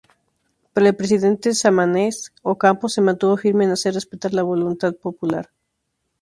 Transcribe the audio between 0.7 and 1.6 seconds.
Pero el presidente